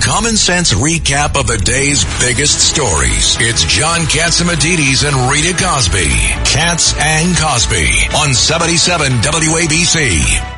common 0.00 0.36
sense 0.36 0.72
recap 0.74 1.38
of 1.38 1.46
the 1.46 1.58
day's 1.58 2.04
biggest 2.20 2.60
stories. 2.60 3.36
It's 3.40 3.64
John 3.64 4.00
Catsimatidis 4.00 5.06
and 5.06 5.30
Rita 5.30 5.52
Cosby. 5.62 6.08
Katz 6.44 6.94
and 6.98 7.36
Cosby 7.36 7.88
on 8.16 8.34
77 8.34 9.12
WABC. 9.12 10.54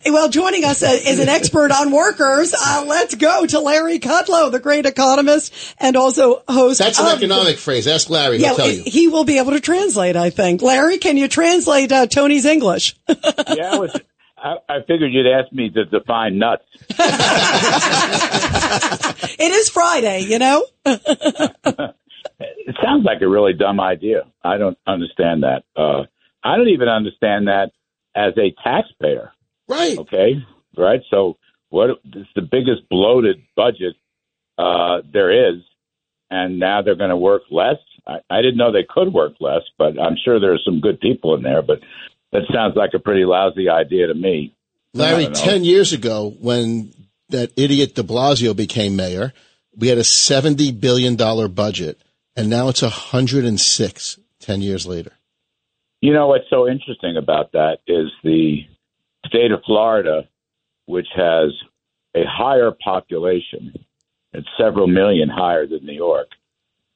Hey, 0.00 0.10
Well, 0.10 0.28
joining 0.28 0.64
us 0.64 0.82
uh, 0.82 0.86
is 1.02 1.18
an 1.18 1.28
expert 1.30 1.70
on 1.72 1.90
workers. 1.90 2.54
Uh, 2.54 2.84
let's 2.86 3.14
go 3.14 3.46
to 3.46 3.60
Larry 3.60 3.98
Kudlow, 3.98 4.52
the 4.52 4.58
great 4.60 4.84
economist 4.86 5.52
and 5.78 5.96
also 5.96 6.42
host. 6.46 6.78
That's 6.78 6.98
an 7.00 7.06
of- 7.06 7.18
economic 7.18 7.56
phrase. 7.56 7.86
Ask 7.86 8.10
Larry. 8.10 8.36
Yeah, 8.38 8.48
He'll 8.48 8.56
tell 8.56 8.70
you. 8.70 8.82
he 8.86 9.08
will 9.08 9.24
be 9.24 9.38
able 9.38 9.52
to 9.52 9.60
translate, 9.60 10.14
I 10.16 10.30
think. 10.30 10.60
Larry, 10.62 10.98
can 10.98 11.16
you 11.16 11.26
translate 11.28 11.90
uh, 11.90 12.06
Tony's 12.06 12.44
English? 12.44 12.94
yeah, 13.08 13.70
I 13.72 13.78
was. 13.78 13.96
I, 14.44 14.56
I 14.68 14.80
figured 14.86 15.12
you'd 15.12 15.26
ask 15.26 15.50
me 15.52 15.70
to 15.70 15.86
define 15.86 16.38
nuts. 16.38 16.64
it 19.38 19.52
is 19.52 19.70
Friday, 19.70 20.20
you 20.20 20.38
know? 20.38 20.64
It 22.66 22.76
sounds 22.82 23.04
like 23.04 23.20
a 23.22 23.28
really 23.28 23.52
dumb 23.52 23.78
idea. 23.78 24.22
I 24.42 24.56
don't 24.56 24.78
understand 24.86 25.42
that. 25.42 25.64
Uh, 25.76 26.04
I 26.42 26.56
don't 26.56 26.68
even 26.68 26.88
understand 26.88 27.46
that 27.46 27.70
as 28.14 28.32
a 28.38 28.54
taxpayer. 28.62 29.32
Right. 29.68 29.98
Okay. 29.98 30.44
Right. 30.76 31.00
So 31.10 31.36
what? 31.68 31.90
It's 32.04 32.28
the 32.34 32.42
biggest 32.42 32.88
bloated 32.90 33.42
budget 33.54 33.96
uh, 34.58 35.02
there 35.12 35.50
is, 35.50 35.62
and 36.30 36.58
now 36.58 36.82
they're 36.82 36.96
going 36.96 37.10
to 37.10 37.16
work 37.16 37.42
less. 37.50 37.76
I, 38.06 38.18
I 38.30 38.42
didn't 38.42 38.56
know 38.56 38.72
they 38.72 38.86
could 38.88 39.12
work 39.12 39.34
less, 39.40 39.62
but 39.78 40.00
I'm 40.00 40.16
sure 40.24 40.40
there 40.40 40.54
are 40.54 40.64
some 40.64 40.80
good 40.80 41.00
people 41.00 41.34
in 41.34 41.42
there. 41.42 41.62
But 41.62 41.80
that 42.34 42.42
sounds 42.52 42.74
like 42.76 42.90
a 42.94 42.98
pretty 42.98 43.24
lousy 43.24 43.70
idea 43.70 44.08
to 44.08 44.14
me. 44.14 44.54
Larry, 44.92 45.26
10 45.26 45.64
years 45.64 45.92
ago, 45.92 46.34
when 46.40 46.92
that 47.30 47.52
idiot 47.56 47.94
de 47.94 48.02
Blasio 48.02 48.54
became 48.54 48.96
mayor, 48.96 49.32
we 49.76 49.88
had 49.88 49.98
a 49.98 50.02
$70 50.02 50.78
billion 50.78 51.16
budget, 51.52 52.00
and 52.36 52.50
now 52.50 52.68
it's 52.68 52.82
106 52.82 54.18
10 54.40 54.62
years 54.62 54.86
later. 54.86 55.12
You 56.00 56.12
know 56.12 56.26
what's 56.28 56.50
so 56.50 56.68
interesting 56.68 57.16
about 57.16 57.52
that 57.52 57.78
is 57.86 58.10
the 58.22 58.66
state 59.26 59.52
of 59.52 59.62
Florida, 59.64 60.28
which 60.86 61.08
has 61.14 61.50
a 62.14 62.24
higher 62.26 62.72
population, 62.72 63.74
it's 64.32 64.48
several 64.58 64.86
million 64.86 65.28
higher 65.28 65.66
than 65.66 65.86
New 65.86 65.94
York. 65.94 66.28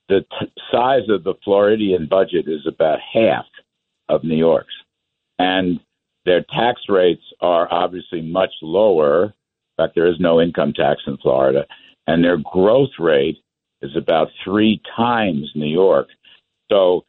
The 0.08 0.24
t- 0.41 0.52
size 0.72 1.08
of 1.08 1.24
the 1.24 1.34
Floridian 1.44 2.06
budget 2.06 2.48
is 2.48 2.66
about 2.66 2.98
half 3.12 3.46
of 4.08 4.24
New 4.24 4.36
York's, 4.36 4.74
and 5.39 5.81
their 6.25 6.44
tax 6.55 6.83
rates 6.89 7.22
are 7.41 7.72
obviously 7.72 8.20
much 8.20 8.50
lower. 8.62 9.25
In 9.25 9.33
fact, 9.77 9.94
there 9.94 10.08
is 10.08 10.20
no 10.20 10.41
income 10.41 10.72
tax 10.72 11.00
in 11.06 11.17
Florida, 11.19 11.67
and 12.06 12.22
their 12.22 12.39
growth 12.39 12.91
rate 12.98 13.39
is 13.83 13.97
about 13.97 14.28
three 14.44 14.81
times 14.97 15.50
New 15.55 15.66
York. 15.66 16.09
So 16.70 17.05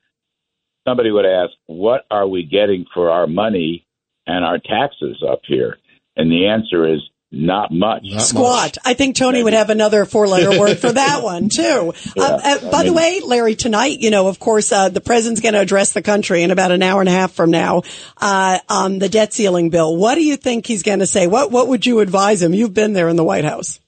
somebody 0.88 1.12
would 1.12 1.26
ask, 1.26 1.52
what 1.66 2.06
are 2.12 2.28
we 2.28 2.44
getting 2.44 2.86
for 2.94 3.10
our 3.10 3.28
money 3.28 3.86
and 4.28 4.46
our 4.46 4.60
taxes 4.60 5.24
up 5.28 5.42
here? 5.46 5.78
And 6.16 6.32
the 6.32 6.48
answer 6.48 6.88
is 6.88 7.02
not 7.32 7.72
much. 7.72 8.02
Not 8.06 8.22
Squat. 8.24 8.78
I 8.84 8.96
think 8.96 9.16
Tony 9.16 9.44
would 9.44 9.54
have 9.54 9.70
another 9.70 10.06
four 10.06 10.28
letter 10.28 10.60
word 10.60 10.80
for 10.80 10.92
that 10.92 11.22
one 11.24 11.50
too. 11.50 11.94
Yeah, 12.16 12.24
uh, 12.24 12.26
uh, 12.44 12.58
I 12.68 12.72
by 12.72 12.84
the 12.84 12.94
way, 12.94 13.22
Larry, 13.24 13.56
tonight, 13.56 14.00
you 14.00 14.10
know, 14.10 14.28
of 14.28 14.40
course, 14.40 14.72
uh, 14.72 14.90
the 14.90 15.02
president's 15.02 15.40
going 15.42 15.54
to 15.54 15.60
address 15.60 15.92
the 15.94 16.02
country 16.02 16.42
in 16.44 16.50
about 16.52 16.72
an 16.72 16.82
hour 16.82 17.02
and 17.02 17.10
a 17.10 17.12
half 17.12 17.32
from 17.32 17.52
now, 17.52 17.84
uh, 18.18 18.58
on 18.68 18.98
the 19.00 19.10
debt 19.10 19.32
ceiling 19.34 19.70
bill. 19.70 19.96
What 19.96 20.16
do 20.16 20.24
you 20.24 20.38
think 20.38 20.66
he's 20.66 20.82
going 20.84 21.00
to 21.00 21.08
say? 21.08 21.28
What, 21.28 21.52
what 21.52 21.68
would 21.68 21.86
you 21.86 22.00
advise 22.00 22.42
him? 22.42 22.54
You've 22.54 22.74
been 22.74 22.94
there 22.94 23.10
in 23.10 23.16
the 23.16 23.24
White 23.24 23.46
House. 23.46 23.80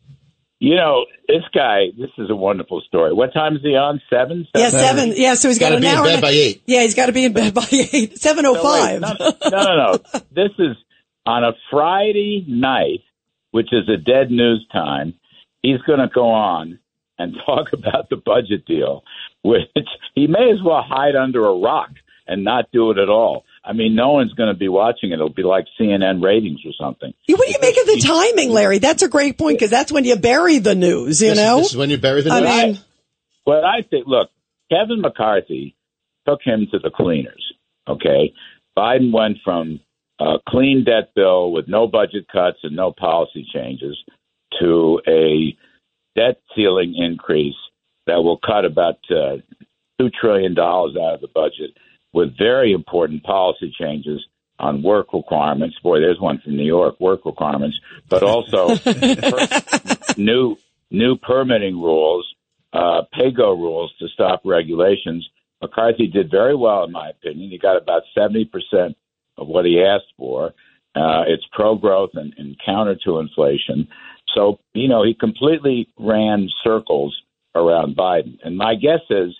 You 0.60 0.76
know, 0.76 1.06
this 1.28 1.42
guy, 1.56 1.86
this 1.98 2.12
is 2.20 2.30
a 2.30 2.36
wonderful 2.36 2.82
story. 2.86 3.12
What 3.14 3.34
time 3.34 3.56
is 3.56 3.64
he 3.64 3.70
on? 3.76 4.00
Seven? 4.12 4.48
Yeah, 4.56 4.70
seven. 4.70 5.14
Yeah, 5.16 5.34
so 5.34 5.48
he's 5.48 5.58
got 5.58 5.72
Gotta 5.72 5.78
an 5.78 5.82
be 5.82 5.88
in 5.88 5.96
hour. 5.96 6.04
bed 6.06 6.22
by 6.22 6.30
eight. 6.30 6.62
Yeah, 6.68 6.82
he's 6.84 6.94
got 6.94 7.08
to 7.08 7.12
be 7.12 7.26
in 7.26 7.34
bed 7.34 7.54
by 7.56 7.66
eight. 7.72 8.20
Seven 8.20 8.46
oh 8.46 8.54
No, 8.54 8.64
wait, 8.64 9.02
five. 9.02 9.02
no, 9.02 9.16
no, 9.18 9.50
no, 9.50 9.76
no. 9.94 10.22
This 10.32 10.52
is 10.60 10.78
on 11.26 11.44
a 11.44 11.54
Friday 11.72 12.46
night, 12.48 13.00
which 13.52 13.70
is 13.72 13.88
a 13.90 13.98
dead 13.98 14.32
news 14.32 14.66
time. 14.72 15.14
He's 15.62 15.82
going 15.86 16.00
to 16.00 16.08
go 16.14 16.28
on 16.30 16.80
and 17.20 17.36
talk 17.46 17.68
about 17.74 18.10
the 18.10 18.16
budget 18.18 18.66
deal, 18.66 19.04
which 19.44 19.62
he 20.16 20.28
may 20.28 20.52
as 20.52 20.60
well 20.64 20.84
hide 20.86 21.16
under 21.16 21.46
a 21.46 21.56
rock 21.58 21.90
and 22.28 22.44
not 22.44 22.66
do 22.72 22.92
it 22.92 22.98
at 22.98 23.10
all. 23.10 23.44
I 23.64 23.74
mean, 23.74 23.94
no 23.96 24.12
one's 24.14 24.34
going 24.34 24.52
to 24.52 24.58
be 24.58 24.70
watching 24.70 25.12
it. 25.12 25.16
It'll 25.16 25.30
be 25.30 25.44
like 25.44 25.66
CNN 25.80 26.24
ratings 26.24 26.62
or 26.66 26.72
something. 26.80 27.14
What 27.28 27.46
do 27.46 27.52
you 27.52 27.60
make 27.62 27.78
of 27.78 27.86
the 27.86 28.02
timing, 28.04 28.50
Larry? 28.52 28.80
That's 28.80 29.04
a 29.04 29.08
great 29.08 29.38
point 29.38 29.58
because 29.60 29.70
that's 29.70 29.92
when 29.92 30.04
you 30.04 30.16
bury 30.16 30.58
the 30.60 30.74
news. 30.74 31.22
You 31.22 31.30
This, 31.30 31.38
know. 31.38 31.58
this 31.58 31.72
is 31.72 31.78
when 31.78 31.90
you 31.92 31.98
bury 31.98 32.22
the 32.22 32.32
I 32.32 32.40
news. 32.40 32.50
mean- 32.78 32.84
Well, 33.46 33.64
I 33.66 33.82
think, 33.84 34.08
look, 34.08 34.30
Kevin 34.72 35.02
McCarthy 35.02 35.76
took 36.28 36.40
him 36.44 36.68
to 36.72 36.80
the 36.80 36.90
cleaners. 36.90 37.44
Okay, 37.88 38.34
Biden 38.78 39.12
went 39.12 39.38
from 39.44 39.80
a 40.22 40.38
clean 40.48 40.84
debt 40.84 41.14
bill 41.16 41.52
with 41.52 41.68
no 41.68 41.88
budget 41.88 42.28
cuts 42.32 42.60
and 42.64 42.76
no 42.76 42.92
policy 42.92 43.48
changes 43.52 43.98
to 44.60 45.02
a 45.08 45.58
debt 46.16 46.40
ceiling 46.56 46.94
increase 46.96 47.56
that 48.06 48.24
will 48.24 48.38
cut 48.38 48.66
about 48.66 49.00
uh, 49.10 49.38
two 50.00 50.10
trillion 50.10 50.54
dollars 50.54 50.96
out 50.96 51.16
of 51.16 51.22
the 51.22 51.28
budget, 51.28 51.72
with 52.14 52.38
very 52.38 52.72
important 52.72 53.24
policy 53.24 53.74
changes 53.80 54.24
on 54.60 54.84
work 54.84 55.12
requirements. 55.14 55.78
Boy, 55.82 56.00
there's 56.00 56.20
one 56.20 56.40
from 56.44 56.56
New 56.56 56.66
York, 56.66 57.00
work 57.00 57.26
requirements, 57.26 57.80
but 58.08 58.22
also 58.22 58.76
new 60.18 60.56
new 60.92 61.16
permitting 61.16 61.82
rules, 61.82 62.28
uh, 62.74 63.04
PAYGO 63.18 63.58
rules 63.58 63.92
to 64.00 64.08
stop 64.10 64.42
regulations. 64.46 65.28
McCarthy 65.62 66.08
did 66.08 66.30
very 66.30 66.56
well, 66.56 66.84
in 66.84 66.92
my 66.92 67.10
opinion. 67.10 67.50
He 67.50 67.58
got 67.58 67.78
about 67.78 68.04
seventy 68.14 68.46
percent 68.46 68.98
of 69.38 69.48
what 69.48 69.66
he 69.66 69.82
asked 69.82 70.14
for. 70.18 70.54
Uh, 70.96 71.24
it's 71.28 71.46
pro 71.54 71.76
growth 71.76 72.12
and, 72.16 72.34
and 72.38 72.58
counter 72.66 72.96
to 73.06 73.20
inflation. 73.20 73.88
So 74.36 74.60
you 74.74 74.88
know 74.88 75.04
he 75.04 75.14
completely 75.14 75.88
ran 75.98 76.50
circles 76.64 77.16
around 77.56 77.96
Biden, 77.96 78.38
and 78.44 78.58
my 78.58 78.76
guess 78.76 79.02
is 79.10 79.34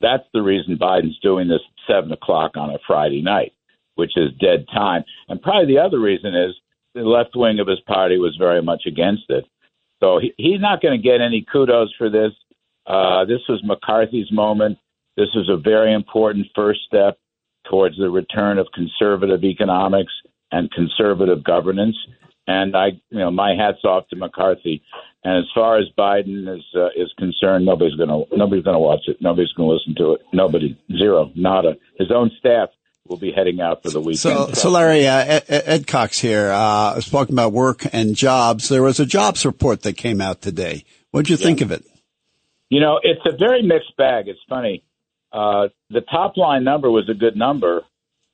that's 0.00 0.24
the 0.32 0.42
reason 0.42 0.78
Biden's 0.78 1.18
doing 1.20 1.48
this 1.48 1.60
at 1.64 1.92
seven 1.94 2.12
o'clock 2.12 2.56
on 2.56 2.70
a 2.70 2.78
Friday 2.86 3.22
night, 3.22 3.52
which 3.96 4.12
is 4.16 4.30
dead 4.40 4.66
time. 4.72 5.04
And 5.28 5.42
probably 5.42 5.66
the 5.66 5.82
other 5.82 5.98
reason 5.98 6.34
is 6.34 6.54
the 6.94 7.02
left 7.02 7.34
wing 7.34 7.58
of 7.58 7.66
his 7.66 7.80
party 7.80 8.18
was 8.18 8.36
very 8.36 8.62
much 8.62 8.82
against 8.86 9.24
it. 9.28 9.44
So 10.00 10.18
he, 10.20 10.32
he's 10.36 10.60
not 10.60 10.80
going 10.80 11.00
to 11.00 11.02
get 11.02 11.20
any 11.20 11.44
kudos 11.50 11.92
for 11.98 12.08
this. 12.08 12.32
Uh, 12.86 13.24
this 13.24 13.40
was 13.48 13.62
McCarthy's 13.64 14.30
moment. 14.30 14.78
This 15.16 15.28
was 15.34 15.48
a 15.48 15.56
very 15.56 15.92
important 15.92 16.46
first 16.54 16.80
step 16.86 17.18
towards 17.68 17.96
the 17.96 18.10
return 18.10 18.58
of 18.58 18.66
conservative 18.74 19.44
economics 19.44 20.12
and 20.50 20.70
conservative 20.70 21.44
governance. 21.44 21.96
And 22.46 22.74
I, 22.76 22.86
you 23.10 23.18
know, 23.18 23.30
my 23.30 23.54
hats 23.54 23.84
off 23.84 24.08
to 24.08 24.16
McCarthy. 24.16 24.82
And 25.24 25.38
as 25.38 25.44
far 25.54 25.78
as 25.78 25.84
Biden 25.98 26.48
is 26.56 26.64
uh, 26.74 26.86
is 26.96 27.12
concerned, 27.18 27.66
nobody's 27.66 27.94
going 27.96 28.08
to 28.08 28.24
nobody's 28.36 28.64
to 28.64 28.78
watch 28.78 29.02
it. 29.06 29.18
Nobody's 29.20 29.52
going 29.52 29.68
to 29.68 29.74
listen 29.74 29.94
to 29.96 30.14
it. 30.14 30.22
Nobody, 30.32 30.78
zero, 30.96 31.30
nada. 31.34 31.76
His 31.98 32.10
own 32.10 32.30
staff 32.38 32.70
will 33.06 33.16
be 33.16 33.32
heading 33.32 33.60
out 33.60 33.82
for 33.82 33.90
the 33.90 34.00
weekend. 34.00 34.18
So, 34.18 34.52
so 34.52 34.70
Larry, 34.70 35.06
uh, 35.06 35.24
Ed, 35.24 35.44
Ed 35.48 35.86
Cox 35.86 36.18
here, 36.18 36.50
uh, 36.50 36.94
was 36.94 37.10
talking 37.10 37.34
about 37.34 37.52
work 37.52 37.86
and 37.92 38.14
jobs. 38.14 38.68
There 38.68 38.82
was 38.82 39.00
a 39.00 39.06
jobs 39.06 39.44
report 39.44 39.82
that 39.82 39.94
came 39.94 40.20
out 40.20 40.40
today. 40.40 40.84
What 41.10 41.24
did 41.24 41.30
you 41.30 41.36
think 41.36 41.60
of 41.62 41.72
it? 41.72 41.84
You 42.68 42.80
know, 42.80 43.00
it's 43.02 43.20
a 43.26 43.36
very 43.36 43.62
mixed 43.62 43.96
bag. 43.96 44.28
It's 44.28 44.40
funny. 44.48 44.84
Uh, 45.32 45.68
the 45.90 46.00
top 46.00 46.36
line 46.36 46.64
number 46.64 46.90
was 46.90 47.08
a 47.08 47.14
good 47.14 47.36
number, 47.36 47.82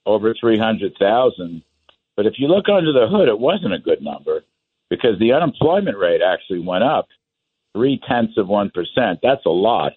over 0.07 0.35
300,000. 0.35 1.63
But 2.17 2.27
if 2.27 2.35
you 2.39 2.49
look 2.49 2.69
under 2.69 2.93
the 2.93 3.09
hood, 3.09 3.29
it 3.29 3.39
wasn't 3.39 3.75
a 3.75 3.79
good 3.79 4.03
number 4.03 4.45
because 4.91 5.19
the 5.19 5.33
unemployment 5.33 5.99
rate 5.99 6.21
actually 6.23 6.61
went 6.61 6.85
up 6.85 7.09
three 7.75 8.01
tenths 8.07 8.37
of 8.37 8.47
1%. 8.47 8.71
That's 9.23 9.45
a 9.47 9.51
lot. 9.51 9.93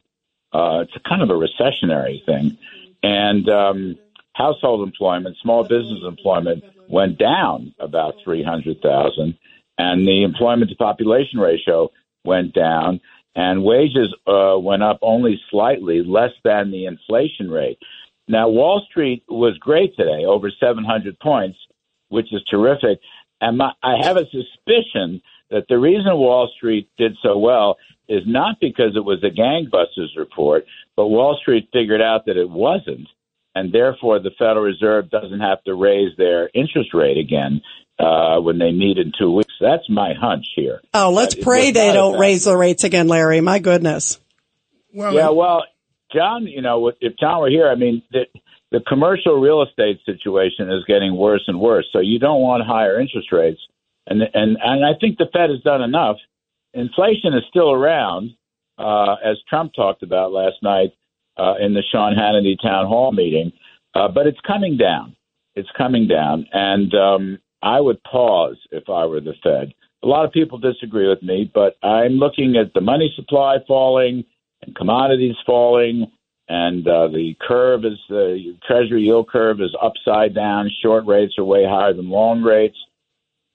Uh, 0.51 0.83
it's 0.83 0.95
a 0.95 1.07
kind 1.07 1.21
of 1.21 1.29
a 1.29 1.33
recessionary 1.33 2.25
thing. 2.25 2.57
And 3.03 3.47
um, 3.49 3.97
household 4.33 4.87
employment, 4.87 5.37
small 5.41 5.63
business 5.63 5.99
employment 6.05 6.63
went 6.89 7.19
down 7.19 7.75
about 7.79 8.15
300,000. 8.23 9.37
And 9.77 10.07
the 10.07 10.23
employment 10.23 10.71
to 10.71 10.75
population 10.75 11.39
ratio 11.39 11.91
went 12.23 12.53
down 12.53 12.99
and 13.37 13.63
wages 13.63 14.13
uh, 14.25 14.57
went 14.57 14.81
up 14.81 14.97
only 15.03 15.39
slightly, 15.51 16.03
less 16.03 16.31
than 16.43 16.71
the 16.71 16.87
inflation 16.87 17.51
rate. 17.51 17.77
Now, 18.27 18.49
Wall 18.49 18.83
Street 18.89 19.23
was 19.29 19.55
great 19.59 19.95
today, 19.95 20.25
over 20.25 20.51
700 20.59 21.19
points, 21.19 21.57
which 22.09 22.33
is 22.33 22.43
terrific. 22.49 22.99
And 23.39 23.59
my, 23.59 23.71
I 23.83 23.97
have 24.01 24.17
a 24.17 24.25
suspicion 24.25 25.21
that 25.51 25.65
the 25.69 25.77
reason 25.77 26.17
Wall 26.17 26.49
Street 26.57 26.89
did 26.97 27.15
so 27.21 27.37
well 27.37 27.77
is 28.09 28.23
not 28.25 28.55
because 28.59 28.95
it 28.95 29.05
was 29.05 29.23
a 29.23 29.29
gangbusters 29.29 30.17
report, 30.17 30.65
but 30.95 31.07
Wall 31.07 31.37
Street 31.39 31.69
figured 31.71 32.01
out 32.01 32.25
that 32.25 32.37
it 32.37 32.49
wasn't. 32.49 33.07
And 33.53 33.71
therefore, 33.71 34.17
the 34.19 34.31
Federal 34.37 34.65
Reserve 34.65 35.11
doesn't 35.11 35.41
have 35.41 35.63
to 35.65 35.75
raise 35.75 36.15
their 36.17 36.49
interest 36.55 36.91
rate 36.93 37.17
again 37.17 37.61
uh, 37.99 38.39
when 38.39 38.57
they 38.57 38.71
meet 38.71 38.97
in 38.97 39.11
two 39.17 39.31
weeks. 39.31 39.46
That's 39.59 39.89
my 39.89 40.13
hunch 40.13 40.45
here. 40.55 40.81
Oh, 40.93 41.11
let's 41.11 41.35
But 41.35 41.43
pray 41.43 41.71
they 41.71 41.93
don't 41.93 42.19
raise 42.19 42.45
the 42.45 42.55
rates 42.55 42.83
again, 42.83 43.07
Larry. 43.07 43.41
My 43.41 43.59
goodness. 43.59 44.19
Well, 44.93 45.13
Yeah, 45.13 45.29
well, 45.29 45.63
John, 46.13 46.47
you 46.47 46.61
know, 46.61 46.91
if 47.01 47.17
John 47.19 47.41
were 47.41 47.49
here, 47.49 47.69
I 47.69 47.75
mean, 47.75 48.01
the, 48.11 48.25
the 48.71 48.79
commercial 48.87 49.39
real 49.39 49.63
estate 49.63 49.99
situation 50.05 50.69
is 50.69 50.83
getting 50.87 51.15
worse 51.15 51.43
and 51.47 51.59
worse. 51.59 51.85
So 51.91 51.99
you 51.99 52.19
don't 52.19 52.41
want 52.41 52.63
higher 52.65 52.99
interest 52.99 53.31
rates, 53.31 53.59
and 54.05 54.21
and 54.21 54.57
and 54.61 54.85
I 54.85 54.97
think 54.99 55.17
the 55.17 55.27
Fed 55.31 55.49
has 55.49 55.61
done 55.61 55.81
enough. 55.81 56.17
Inflation 56.73 57.33
is 57.33 57.43
still 57.49 57.71
around, 57.71 58.31
uh, 58.77 59.15
as 59.23 59.37
Trump 59.49 59.73
talked 59.73 60.03
about 60.03 60.31
last 60.31 60.57
night 60.61 60.93
uh, 61.37 61.55
in 61.59 61.73
the 61.73 61.83
Sean 61.91 62.15
Hannity 62.15 62.55
town 62.61 62.87
hall 62.87 63.11
meeting, 63.11 63.51
uh, 63.95 64.07
but 64.07 64.27
it's 64.27 64.39
coming 64.45 64.77
down. 64.77 65.15
It's 65.55 65.69
coming 65.77 66.07
down, 66.07 66.47
and 66.53 66.93
um, 66.93 67.39
I 67.67 67.81
would 67.81 68.01
pause 68.03 68.57
if 68.71 68.87
I 68.87 69.05
were 69.05 69.19
the 69.19 69.33
Fed. 69.43 69.73
A 70.01 70.07
lot 70.07 70.23
of 70.23 70.31
people 70.31 70.57
disagree 70.57 71.09
with 71.09 71.21
me, 71.21 71.51
but 71.53 71.75
I'm 71.83 72.13
looking 72.13 72.55
at 72.55 72.73
the 72.73 72.79
money 72.81 73.11
supply 73.15 73.57
falling 73.67 74.23
and 74.61 74.73
commodities 74.75 75.35
falling, 75.45 76.09
and 76.47 76.87
uh, 76.87 77.09
the 77.09 77.35
curve 77.45 77.83
is 77.83 77.99
the 78.07 78.55
Treasury 78.65 79.03
yield 79.03 79.27
curve 79.29 79.59
is 79.59 79.75
upside 79.81 80.33
down. 80.33 80.71
Short 80.81 81.05
rates 81.05 81.33
are 81.37 81.43
way 81.43 81.65
higher 81.65 81.93
than 81.93 82.09
long 82.09 82.41
rates. 82.41 82.77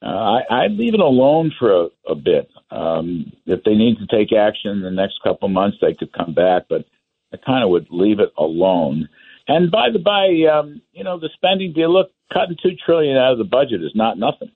Uh, 0.02 0.08
I, 0.40 0.40
I'd 0.50 0.72
leave 0.72 0.92
it 0.92 1.00
alone 1.00 1.50
for 1.58 1.84
a, 1.84 1.88
a 2.06 2.14
bit. 2.14 2.50
Um, 2.70 3.32
if 3.46 3.62
they 3.64 3.74
need 3.74 3.96
to 3.98 4.06
take 4.14 4.32
action 4.32 4.72
in 4.72 4.82
the 4.82 4.90
next 4.90 5.20
couple 5.22 5.48
months, 5.48 5.78
they 5.80 5.94
could 5.94 6.12
come 6.12 6.34
back, 6.34 6.64
but 6.68 6.84
I 7.32 7.38
kind 7.38 7.64
of 7.64 7.70
would 7.70 7.86
leave 7.90 8.20
it 8.20 8.32
alone. 8.36 9.08
And 9.48 9.70
by 9.70 9.90
the 9.92 9.98
by, 9.98 10.28
um, 10.50 10.82
you 10.92 11.04
know, 11.04 11.18
the 11.18 11.30
spending 11.34 11.72
deal. 11.72 11.92
Look, 11.92 12.10
cutting 12.32 12.56
two 12.62 12.76
trillion 12.84 13.16
out 13.16 13.32
of 13.32 13.38
the 13.38 13.44
budget 13.44 13.82
is 13.82 13.92
not 13.94 14.18
nothing. 14.18 14.50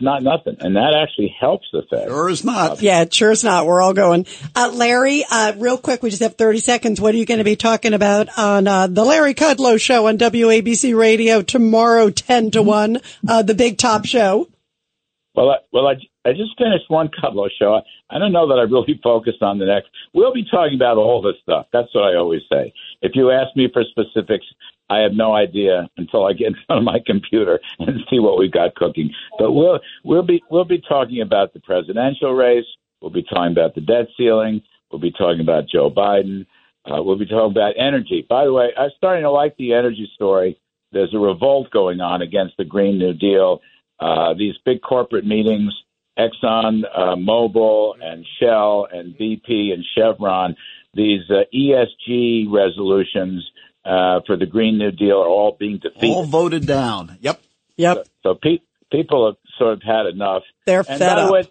Not 0.00 0.22
nothing, 0.22 0.58
and 0.60 0.76
that 0.76 0.94
actually 0.94 1.34
helps 1.40 1.66
the 1.72 1.82
Fed. 1.90 2.06
Sure 2.06 2.28
is 2.28 2.44
not. 2.44 2.80
Yeah, 2.80 3.04
sure 3.10 3.32
is 3.32 3.42
not. 3.42 3.66
We're 3.66 3.82
all 3.82 3.94
going. 3.94 4.26
Uh, 4.54 4.70
Larry, 4.72 5.24
uh, 5.28 5.54
real 5.56 5.76
quick, 5.76 6.04
we 6.04 6.10
just 6.10 6.22
have 6.22 6.36
30 6.36 6.60
seconds. 6.60 7.00
What 7.00 7.16
are 7.16 7.18
you 7.18 7.26
going 7.26 7.38
to 7.38 7.44
be 7.44 7.56
talking 7.56 7.94
about 7.94 8.28
on 8.38 8.68
uh, 8.68 8.86
the 8.86 9.04
Larry 9.04 9.34
Kudlow 9.34 9.80
Show 9.80 10.06
on 10.06 10.16
WABC 10.16 10.96
Radio 10.96 11.42
tomorrow, 11.42 12.10
10 12.10 12.52
to 12.52 12.62
1, 12.62 12.98
uh, 13.26 13.42
the 13.42 13.54
big 13.54 13.76
top 13.76 14.04
show? 14.04 14.48
Well, 15.38 15.50
I, 15.50 15.56
well, 15.72 15.86
I, 15.86 15.94
I 16.28 16.32
just 16.32 16.58
finished 16.58 16.86
one 16.88 17.08
Kudlow 17.08 17.48
show. 17.56 17.74
I, 17.74 18.16
I 18.16 18.18
don't 18.18 18.32
know 18.32 18.48
that 18.48 18.58
I 18.58 18.62
really 18.62 18.98
focused 19.04 19.40
on 19.40 19.58
the 19.58 19.66
next. 19.66 19.88
We'll 20.12 20.32
be 20.32 20.44
talking 20.44 20.74
about 20.74 20.96
all 20.96 21.22
this 21.22 21.36
stuff. 21.40 21.66
That's 21.72 21.94
what 21.94 22.12
I 22.12 22.16
always 22.16 22.42
say. 22.50 22.72
If 23.02 23.12
you 23.14 23.30
ask 23.30 23.54
me 23.54 23.68
for 23.72 23.84
specifics, 23.84 24.46
I 24.90 24.98
have 24.98 25.12
no 25.12 25.36
idea 25.36 25.88
until 25.96 26.26
I 26.26 26.32
get 26.32 26.48
in 26.48 26.56
front 26.66 26.80
of 26.80 26.84
my 26.84 26.98
computer 27.06 27.60
and 27.78 28.00
see 28.10 28.18
what 28.18 28.36
we've 28.36 28.50
got 28.50 28.74
cooking. 28.74 29.12
But 29.38 29.52
we'll 29.52 29.78
we'll 30.02 30.24
be 30.24 30.42
we'll 30.50 30.64
be 30.64 30.80
talking 30.80 31.20
about 31.20 31.52
the 31.52 31.60
presidential 31.60 32.34
race. 32.34 32.66
We'll 33.00 33.12
be 33.12 33.22
talking 33.22 33.52
about 33.52 33.76
the 33.76 33.80
debt 33.80 34.08
ceiling. 34.16 34.60
We'll 34.90 35.00
be 35.00 35.12
talking 35.12 35.40
about 35.40 35.68
Joe 35.68 35.88
Biden. 35.88 36.46
Uh, 36.84 37.00
we'll 37.00 37.18
be 37.18 37.26
talking 37.26 37.52
about 37.52 37.74
energy. 37.78 38.26
By 38.28 38.44
the 38.44 38.52
way, 38.52 38.70
I'm 38.76 38.90
starting 38.96 39.22
to 39.22 39.30
like 39.30 39.56
the 39.56 39.74
energy 39.74 40.10
story. 40.14 40.58
There's 40.90 41.14
a 41.14 41.18
revolt 41.18 41.70
going 41.70 42.00
on 42.00 42.22
against 42.22 42.56
the 42.56 42.64
Green 42.64 42.98
New 42.98 43.12
Deal. 43.12 43.60
Uh, 44.00 44.34
these 44.34 44.54
big 44.64 44.80
corporate 44.80 45.26
meetings, 45.26 45.72
Exxon, 46.18 46.82
uh, 46.84 47.16
Mobil, 47.16 47.94
and 48.00 48.24
Shell, 48.40 48.88
and 48.92 49.14
BP, 49.14 49.72
and 49.72 49.84
Chevron, 49.96 50.56
these 50.94 51.22
uh, 51.30 51.42
ESG 51.54 52.46
resolutions 52.50 53.48
uh, 53.84 54.20
for 54.26 54.36
the 54.36 54.46
Green 54.46 54.78
New 54.78 54.90
Deal 54.90 55.16
are 55.16 55.28
all 55.28 55.56
being 55.58 55.78
defeated. 55.78 56.10
All 56.10 56.24
voted 56.24 56.66
down. 56.66 57.18
Yep. 57.20 57.40
Yep. 57.76 58.08
So 58.22 58.34
pe- 58.34 58.60
people 58.90 59.26
have 59.26 59.36
sort 59.58 59.74
of 59.74 59.82
had 59.82 60.06
enough. 60.06 60.42
They're 60.66 60.80
and 60.80 60.98
fed 60.98 61.16
by 61.16 61.22
up. 61.22 61.30
way, 61.32 61.42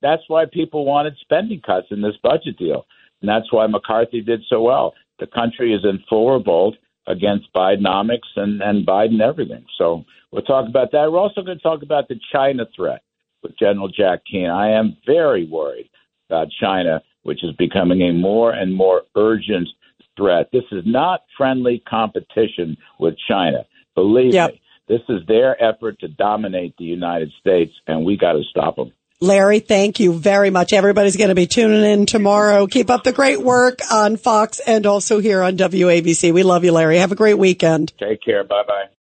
that's 0.00 0.22
why 0.28 0.44
people 0.50 0.84
wanted 0.84 1.14
spending 1.20 1.60
cuts 1.60 1.88
in 1.90 2.02
this 2.02 2.14
budget 2.22 2.58
deal. 2.58 2.86
And 3.20 3.28
that's 3.28 3.52
why 3.52 3.66
McCarthy 3.66 4.20
did 4.20 4.42
so 4.48 4.62
well. 4.62 4.94
The 5.18 5.26
country 5.26 5.72
is 5.72 5.84
in 5.84 6.02
full 6.08 6.32
revolt 6.32 6.76
against 7.06 7.52
Bidenomics 7.52 8.28
and, 8.36 8.62
and 8.62 8.86
Biden 8.86 9.20
everything. 9.20 9.64
So 9.76 10.04
we'll 10.30 10.42
talk 10.42 10.68
about 10.68 10.92
that. 10.92 11.10
We're 11.10 11.18
also 11.18 11.42
going 11.42 11.58
to 11.58 11.62
talk 11.62 11.82
about 11.82 12.08
the 12.08 12.18
China 12.32 12.66
threat 12.74 13.02
with 13.42 13.58
General 13.58 13.88
Jack 13.88 14.20
Keane. 14.30 14.50
I 14.50 14.70
am 14.70 14.96
very 15.06 15.46
worried 15.46 15.90
about 16.28 16.48
China, 16.60 17.02
which 17.24 17.42
is 17.42 17.52
becoming 17.56 18.02
a 18.02 18.12
more 18.12 18.52
and 18.52 18.74
more 18.74 19.02
urgent 19.16 19.68
threat. 20.16 20.48
This 20.52 20.64
is 20.70 20.84
not 20.86 21.24
friendly 21.36 21.82
competition 21.88 22.76
with 22.98 23.14
China. 23.28 23.64
Believe 23.94 24.34
Yep. 24.34 24.52
me, 24.52 24.60
this 24.88 25.02
is 25.08 25.26
their 25.26 25.62
effort 25.62 25.98
to 26.00 26.08
dominate 26.08 26.76
the 26.76 26.84
United 26.84 27.32
States, 27.40 27.72
and 27.86 28.04
we 28.04 28.16
got 28.16 28.32
to 28.32 28.42
stop 28.44 28.76
them. 28.76 28.92
Larry, 29.22 29.60
thank 29.60 30.00
you 30.00 30.12
very 30.12 30.50
much. 30.50 30.72
Everybody's 30.72 31.16
going 31.16 31.28
to 31.28 31.36
be 31.36 31.46
tuning 31.46 31.84
in 31.84 32.06
tomorrow. 32.06 32.66
Keep 32.66 32.90
up 32.90 33.04
the 33.04 33.12
great 33.12 33.40
work 33.40 33.78
on 33.90 34.16
Fox 34.16 34.58
and 34.58 34.84
also 34.84 35.20
here 35.20 35.42
on 35.42 35.56
WABC. 35.56 36.34
We 36.34 36.42
love 36.42 36.64
you, 36.64 36.72
Larry. 36.72 36.98
Have 36.98 37.12
a 37.12 37.16
great 37.16 37.38
weekend. 37.38 37.92
Take 37.98 38.20
care. 38.20 38.42
Bye 38.42 38.64
bye. 38.66 38.92